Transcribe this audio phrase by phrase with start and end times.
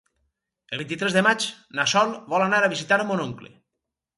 [0.77, 1.45] El vint-i-tres de maig
[1.81, 3.53] na Sol vol anar a visitar mon oncle.